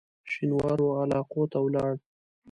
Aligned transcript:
شینوارو 0.31 0.87
علاقو 1.01 1.41
ته 1.51 1.57
ولاړ. 1.61 1.91